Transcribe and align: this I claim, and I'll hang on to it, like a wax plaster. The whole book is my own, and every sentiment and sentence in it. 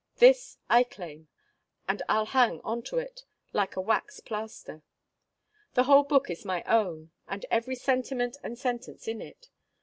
this 0.15 0.57
I 0.67 0.81
claim, 0.83 1.27
and 1.87 2.01
I'll 2.09 2.25
hang 2.25 2.59
on 2.61 2.81
to 2.85 2.97
it, 2.97 3.23
like 3.53 3.75
a 3.75 3.81
wax 3.81 4.19
plaster. 4.19 4.81
The 5.75 5.83
whole 5.83 6.05
book 6.05 6.27
is 6.31 6.43
my 6.43 6.63
own, 6.63 7.11
and 7.27 7.45
every 7.51 7.75
sentiment 7.75 8.37
and 8.41 8.57
sentence 8.57 9.07
in 9.07 9.21
it. 9.21 9.51